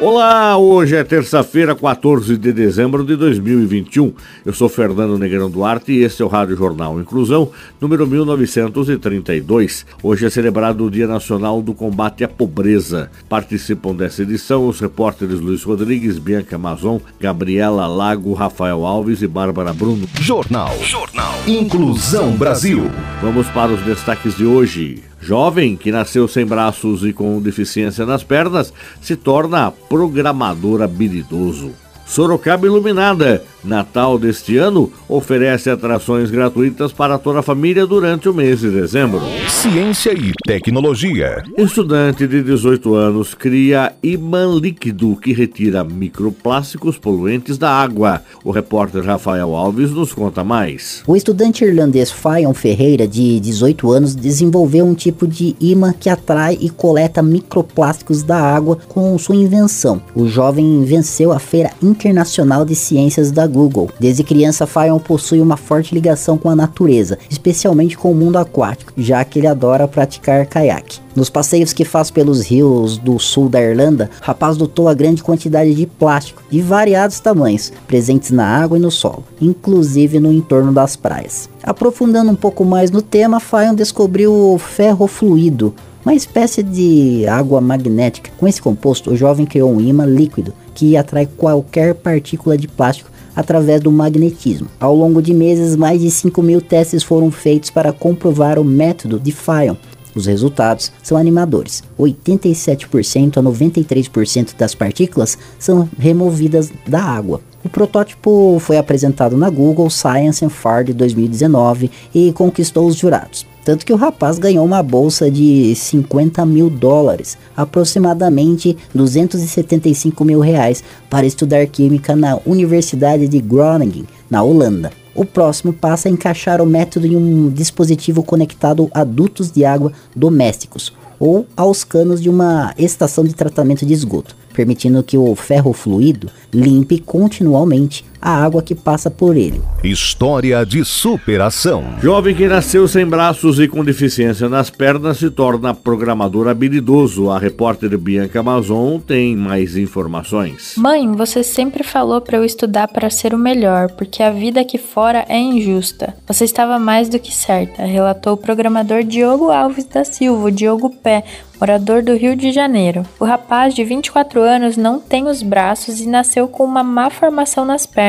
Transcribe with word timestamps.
Olá, 0.00 0.56
hoje 0.56 0.94
é 0.94 1.02
terça-feira, 1.02 1.74
14 1.74 2.36
de 2.36 2.52
dezembro 2.52 3.04
de 3.04 3.16
2021. 3.16 4.12
Eu 4.46 4.52
sou 4.52 4.68
Fernando 4.68 5.18
Negrão 5.18 5.50
Duarte 5.50 5.90
e 5.90 6.04
este 6.04 6.22
é 6.22 6.24
o 6.24 6.28
Rádio 6.28 6.56
Jornal 6.56 7.00
Inclusão, 7.00 7.50
número 7.80 8.06
1932. 8.06 9.84
Hoje 10.00 10.24
é 10.24 10.30
celebrado 10.30 10.84
o 10.84 10.90
Dia 10.90 11.08
Nacional 11.08 11.60
do 11.60 11.74
Combate 11.74 12.22
à 12.22 12.28
Pobreza. 12.28 13.10
Participam 13.28 13.92
dessa 13.92 14.22
edição 14.22 14.68
os 14.68 14.78
repórteres 14.78 15.40
Luiz 15.40 15.64
Rodrigues, 15.64 16.16
Bianca 16.16 16.54
Amazon, 16.54 16.98
Gabriela 17.18 17.88
Lago, 17.88 18.32
Rafael 18.34 18.86
Alves 18.86 19.20
e 19.20 19.26
Bárbara 19.26 19.72
Bruno. 19.72 20.08
Jornal. 20.20 20.78
Jornal. 20.80 21.34
Inclusão 21.44 22.36
Brasil. 22.36 22.88
Vamos 23.20 23.48
para 23.48 23.72
os 23.72 23.82
destaques 23.82 24.36
de 24.36 24.46
hoje. 24.46 25.07
Jovem 25.28 25.76
que 25.76 25.92
nasceu 25.92 26.26
sem 26.26 26.46
braços 26.46 27.04
e 27.04 27.12
com 27.12 27.38
deficiência 27.38 28.06
nas 28.06 28.24
pernas 28.24 28.72
se 28.98 29.14
torna 29.14 29.70
programador 29.70 30.80
habilidoso. 30.80 31.72
Sorocaba 32.06 32.64
Iluminada 32.64 33.44
Natal 33.64 34.18
deste 34.18 34.56
ano 34.56 34.92
oferece 35.08 35.68
atrações 35.68 36.30
gratuitas 36.30 36.92
para 36.92 37.18
toda 37.18 37.40
a 37.40 37.42
família 37.42 37.86
durante 37.86 38.28
o 38.28 38.34
mês 38.34 38.60
de 38.60 38.70
dezembro. 38.70 39.20
Ciência 39.48 40.12
e 40.12 40.32
tecnologia. 40.46 41.42
Estudante 41.56 42.26
de 42.26 42.42
18 42.42 42.94
anos 42.94 43.34
cria 43.34 43.92
imã 44.02 44.46
líquido 44.46 45.16
que 45.16 45.32
retira 45.32 45.82
microplásticos 45.82 46.96
poluentes 46.96 47.58
da 47.58 47.70
água. 47.70 48.22
O 48.44 48.52
repórter 48.52 49.02
Rafael 49.02 49.56
Alves 49.56 49.90
nos 49.90 50.12
conta 50.12 50.44
mais. 50.44 51.02
O 51.06 51.16
estudante 51.16 51.64
irlandês 51.64 52.12
Fayon 52.12 52.54
Ferreira, 52.54 53.08
de 53.08 53.40
18 53.40 53.90
anos, 53.90 54.14
desenvolveu 54.14 54.86
um 54.86 54.94
tipo 54.94 55.26
de 55.26 55.56
imã 55.60 55.92
que 55.92 56.08
atrai 56.08 56.56
e 56.60 56.70
coleta 56.70 57.22
microplásticos 57.22 58.22
da 58.22 58.38
água 58.38 58.78
com 58.88 59.18
sua 59.18 59.34
invenção. 59.34 60.00
O 60.14 60.28
jovem 60.28 60.84
venceu 60.84 61.32
a 61.32 61.40
Feira 61.40 61.72
Internacional 61.82 62.64
de 62.64 62.76
Ciências 62.76 63.32
da 63.32 63.47
Google. 63.48 63.90
Desde 63.98 64.22
criança, 64.22 64.66
Fayon 64.66 65.00
possui 65.00 65.40
uma 65.40 65.56
forte 65.56 65.94
ligação 65.94 66.38
com 66.38 66.48
a 66.48 66.54
natureza, 66.54 67.18
especialmente 67.28 67.98
com 67.98 68.12
o 68.12 68.14
mundo 68.14 68.36
aquático, 68.36 68.92
já 68.96 69.24
que 69.24 69.40
ele 69.40 69.48
adora 69.48 69.88
praticar 69.88 70.46
caiaque. 70.46 71.00
Nos 71.16 71.28
passeios 71.28 71.72
que 71.72 71.84
faz 71.84 72.12
pelos 72.12 72.42
rios 72.42 72.96
do 72.96 73.18
sul 73.18 73.48
da 73.48 73.60
Irlanda, 73.60 74.08
o 74.22 74.24
rapaz 74.24 74.56
dotou 74.56 74.86
a 74.86 74.94
grande 74.94 75.22
quantidade 75.22 75.74
de 75.74 75.84
plástico 75.84 76.42
de 76.48 76.62
variados 76.62 77.18
tamanhos, 77.18 77.72
presentes 77.88 78.30
na 78.30 78.46
água 78.46 78.78
e 78.78 78.80
no 78.80 78.90
solo, 78.90 79.24
inclusive 79.40 80.20
no 80.20 80.32
entorno 80.32 80.72
das 80.72 80.94
praias. 80.94 81.50
Aprofundando 81.62 82.30
um 82.30 82.36
pouco 82.36 82.64
mais 82.64 82.92
no 82.92 83.02
tema, 83.02 83.40
Fayon 83.40 83.74
descobriu 83.74 84.32
o 84.32 84.58
ferro 84.58 85.08
fluido, 85.08 85.74
uma 86.04 86.14
espécie 86.14 86.62
de 86.62 87.26
água 87.26 87.60
magnética. 87.60 88.30
Com 88.38 88.46
esse 88.46 88.62
composto, 88.62 89.10
o 89.10 89.16
jovem 89.16 89.44
criou 89.44 89.70
um 89.70 89.80
imã 89.80 90.06
líquido 90.06 90.54
que 90.74 90.96
atrai 90.96 91.26
qualquer 91.26 91.94
partícula 91.94 92.56
de 92.56 92.68
plástico 92.68 93.10
através 93.38 93.80
do 93.80 93.92
magnetismo. 93.92 94.66
Ao 94.80 94.92
longo 94.92 95.22
de 95.22 95.32
meses, 95.32 95.76
mais 95.76 96.00
de 96.00 96.10
5 96.10 96.42
mil 96.42 96.60
testes 96.60 97.04
foram 97.04 97.30
feitos 97.30 97.70
para 97.70 97.92
comprovar 97.92 98.58
o 98.58 98.64
método 98.64 99.20
de 99.20 99.30
Fayon. 99.30 99.76
Os 100.12 100.26
resultados 100.26 100.90
são 101.04 101.16
animadores. 101.16 101.84
87% 101.96 103.36
a 103.36 103.42
93% 103.42 104.56
das 104.58 104.74
partículas 104.74 105.38
são 105.56 105.88
removidas 105.96 106.72
da 106.84 107.00
água. 107.00 107.40
O 107.64 107.68
protótipo 107.68 108.58
foi 108.58 108.76
apresentado 108.76 109.36
na 109.36 109.48
Google 109.48 109.88
Science 109.88 110.44
and 110.44 110.50
Fard 110.50 110.92
2019 110.92 111.92
e 112.12 112.32
conquistou 112.32 112.88
os 112.88 112.96
jurados. 112.96 113.46
Tanto 113.68 113.84
que 113.84 113.92
o 113.92 113.96
rapaz 113.96 114.38
ganhou 114.38 114.64
uma 114.64 114.82
bolsa 114.82 115.30
de 115.30 115.74
50 115.74 116.46
mil 116.46 116.70
dólares, 116.70 117.36
aproximadamente 117.54 118.74
275 118.94 120.24
mil 120.24 120.40
reais, 120.40 120.82
para 121.10 121.26
estudar 121.26 121.66
química 121.66 122.16
na 122.16 122.38
Universidade 122.46 123.28
de 123.28 123.38
Groningen, 123.38 124.06
na 124.30 124.42
Holanda. 124.42 124.90
O 125.14 125.22
próximo 125.22 125.70
passa 125.70 126.08
a 126.08 126.10
encaixar 126.10 126.62
o 126.62 126.66
método 126.66 127.06
em 127.06 127.14
um 127.14 127.50
dispositivo 127.50 128.22
conectado 128.22 128.88
a 128.94 129.04
dutos 129.04 129.50
de 129.50 129.66
água 129.66 129.92
domésticos 130.16 130.94
ou 131.20 131.46
aos 131.54 131.84
canos 131.84 132.22
de 132.22 132.30
uma 132.30 132.72
estação 132.78 133.22
de 133.22 133.34
tratamento 133.34 133.84
de 133.84 133.92
esgoto, 133.92 134.34
permitindo 134.54 135.02
que 135.02 135.18
o 135.18 135.34
ferro 135.34 135.74
fluido 135.74 136.30
limpe 136.50 136.98
continuamente 137.00 138.02
a 138.20 138.44
água 138.44 138.62
que 138.62 138.74
passa 138.74 139.10
por 139.10 139.36
ele. 139.36 139.60
História 139.82 140.64
de 140.66 140.84
superação. 140.84 141.84
Jovem 142.00 142.34
que 142.34 142.48
nasceu 142.48 142.88
sem 142.88 143.06
braços 143.06 143.60
e 143.60 143.68
com 143.68 143.84
deficiência 143.84 144.48
nas 144.48 144.70
pernas 144.70 145.18
se 145.18 145.30
torna 145.30 145.72
programador 145.72 146.48
habilidoso. 146.48 147.30
A 147.30 147.38
repórter 147.38 147.96
Bianca 147.96 148.40
Amazon 148.40 148.98
tem 148.98 149.36
mais 149.36 149.76
informações. 149.76 150.74
Mãe, 150.76 151.10
você 151.12 151.42
sempre 151.42 151.84
falou 151.84 152.20
para 152.20 152.36
eu 152.36 152.44
estudar 152.44 152.88
para 152.88 153.10
ser 153.10 153.34
o 153.34 153.38
melhor, 153.38 153.90
porque 153.92 154.22
a 154.22 154.30
vida 154.30 154.60
aqui 154.60 154.78
fora 154.78 155.24
é 155.28 155.38
injusta. 155.38 156.14
Você 156.26 156.44
estava 156.44 156.78
mais 156.78 157.08
do 157.08 157.18
que 157.18 157.32
certa, 157.32 157.84
relatou 157.84 158.34
o 158.34 158.36
programador 158.36 159.04
Diogo 159.04 159.50
Alves 159.50 159.84
da 159.84 160.04
Silva, 160.04 160.50
Diogo 160.50 160.90
Pé, 160.90 161.24
morador 161.60 162.02
do 162.02 162.14
Rio 162.14 162.36
de 162.36 162.52
Janeiro. 162.52 163.04
O 163.18 163.24
rapaz 163.24 163.74
de 163.74 163.84
24 163.84 164.40
anos 164.40 164.76
não 164.76 165.00
tem 165.00 165.26
os 165.26 165.42
braços 165.42 166.00
e 166.00 166.08
nasceu 166.08 166.48
com 166.48 166.64
uma 166.64 166.82
má 166.82 167.10
formação 167.10 167.64
nas 167.64 167.86
pernas. 167.86 168.07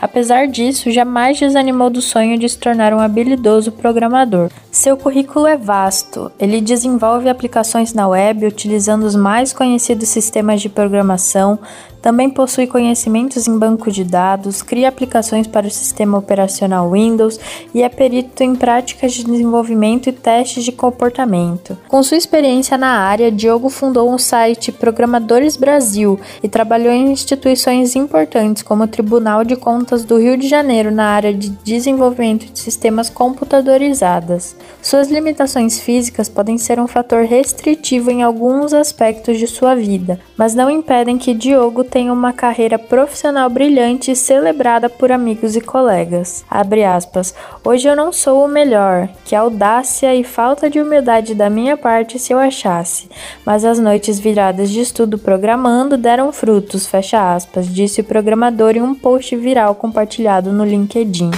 Apesar 0.00 0.46
disso, 0.46 0.90
jamais 0.90 1.38
desanimou 1.38 1.90
do 1.90 2.00
sonho 2.00 2.38
de 2.38 2.48
se 2.48 2.58
tornar 2.58 2.94
um 2.94 3.00
habilidoso 3.00 3.72
programador. 3.72 4.50
Seu 4.70 4.96
currículo 4.96 5.46
é 5.46 5.56
vasto. 5.56 6.30
Ele 6.38 6.60
desenvolve 6.60 7.28
aplicações 7.28 7.92
na 7.92 8.06
web 8.06 8.46
utilizando 8.46 9.02
os 9.04 9.16
mais 9.16 9.52
conhecidos 9.52 10.08
sistemas 10.08 10.60
de 10.60 10.68
programação, 10.68 11.58
também 12.00 12.30
possui 12.30 12.66
conhecimentos 12.66 13.46
em 13.46 13.58
banco 13.58 13.90
de 13.90 14.04
dados, 14.04 14.62
cria 14.62 14.88
aplicações 14.88 15.46
para 15.46 15.66
o 15.66 15.70
sistema 15.70 16.18
operacional 16.18 16.90
Windows 16.90 17.38
e 17.74 17.82
é 17.82 17.88
perito 17.88 18.42
em 18.42 18.54
práticas 18.54 19.12
de 19.12 19.24
desenvolvimento 19.24 20.08
e 20.08 20.12
testes 20.12 20.64
de 20.64 20.72
comportamento. 20.72 21.76
Com 21.88 22.02
sua 22.02 22.16
experiência 22.16 22.78
na 22.78 22.98
área, 22.98 23.30
Diogo 23.30 23.68
fundou 23.68 24.10
um 24.10 24.18
site 24.18 24.72
Programadores 24.72 25.56
Brasil 25.56 26.18
e 26.42 26.48
trabalhou 26.48 26.92
em 26.92 27.12
instituições 27.12 27.94
importantes 27.94 28.62
como 28.62 28.84
o 28.84 28.88
Tribunal 28.88 29.44
de 29.44 29.56
Contas 29.56 30.04
do 30.04 30.18
Rio 30.18 30.36
de 30.36 30.48
Janeiro 30.48 30.90
na 30.90 31.06
área 31.06 31.34
de 31.34 31.50
desenvolvimento 31.50 32.50
de 32.52 32.58
sistemas 32.58 33.10
computadorizadas. 33.10 34.56
Suas 34.82 35.10
limitações 35.10 35.78
físicas 35.78 36.28
podem 36.28 36.56
ser 36.56 36.80
um 36.80 36.86
fator 36.86 37.24
restritivo 37.24 38.10
em 38.10 38.22
alguns 38.22 38.72
aspectos 38.72 39.38
de 39.38 39.46
sua 39.46 39.74
vida, 39.74 40.18
mas 40.36 40.54
não 40.54 40.70
impedem 40.70 41.18
que 41.18 41.34
Diogo 41.34 41.84
tenha 41.90 42.12
uma 42.12 42.32
carreira 42.32 42.78
profissional 42.78 43.50
brilhante 43.50 44.12
e 44.12 44.16
celebrada 44.16 44.88
por 44.88 45.10
amigos 45.10 45.56
e 45.56 45.60
colegas. 45.60 46.44
Aspas. 46.50 47.34
Hoje 47.64 47.88
eu 47.88 47.96
não 47.96 48.12
sou 48.12 48.44
o 48.44 48.48
melhor, 48.48 49.08
que 49.24 49.34
audácia 49.34 50.14
e 50.14 50.22
falta 50.22 50.70
de 50.70 50.80
humildade 50.80 51.34
da 51.34 51.50
minha 51.50 51.76
parte 51.76 52.18
se 52.18 52.32
eu 52.32 52.38
achasse, 52.38 53.08
mas 53.44 53.64
as 53.64 53.78
noites 53.78 54.20
viradas 54.20 54.70
de 54.70 54.80
estudo 54.80 55.18
programando 55.18 55.96
deram 55.96 56.32
frutos, 56.32 56.86
fecha 56.86 57.34
aspas, 57.34 57.66
disse 57.66 58.00
o 58.00 58.04
programador 58.04 58.76
em 58.76 58.82
um 58.82 58.94
post 58.94 59.34
viral 59.34 59.74
compartilhado 59.74 60.52
no 60.52 60.64
LinkedIn. 60.64 61.30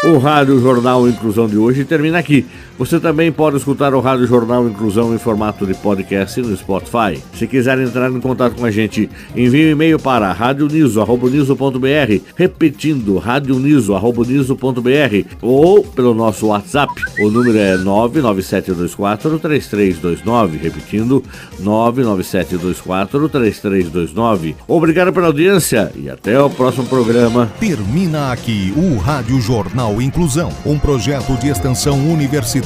O 0.05 0.19
Rádio 0.19 0.61
Jornal 0.61 1.09
Inclusão 1.09 1.49
de 1.49 1.57
hoje 1.57 1.87
termina 1.87 2.19
aqui. 2.19 2.47
Você 2.79 3.01
também 3.01 3.33
pode 3.33 3.57
escutar 3.57 3.95
o 3.95 4.01
Rádio 4.01 4.27
Jornal 4.27 4.69
Inclusão 4.69 5.15
em 5.15 5.19
formato 5.19 5.67
de 5.67 5.73
podcast 5.73 6.43
no 6.43 6.55
Spotify. 6.55 7.19
Se 7.33 7.47
quiser 7.47 7.79
entrar 7.79 8.11
em 8.11 8.21
contato 8.21 8.57
com 8.57 8.67
a 8.67 8.71
gente, 8.71 9.09
envie 9.35 9.69
um 9.69 9.71
e-mail 9.71 9.99
para 9.99 10.31
radioniso.br, 10.31 12.21
repetindo 12.35 13.17
radioniso.br 13.17 15.25
ou 15.41 15.83
pelo 15.83 16.13
nosso 16.13 16.49
WhatsApp. 16.49 16.93
O 17.19 17.31
número 17.31 17.57
é 17.57 17.79
997243329, 17.79 20.61
repetindo 20.61 21.25
997243329. 21.63 24.55
Obrigado 24.69 25.15
pela 25.15 25.29
audiência 25.29 25.91
e 25.97 26.11
até 26.11 26.39
o 26.39 26.51
próximo 26.51 26.85
programa. 26.87 27.51
Termina 27.59 28.33
aqui 28.33 28.75
o 28.77 28.99
Rádio 28.99 29.41
Jornal 29.41 30.03
Inclusão, 30.03 30.53
um 30.67 30.79
projeto 30.79 31.35
de 31.39 31.49
extensão 31.49 31.99
universitária 32.13 32.66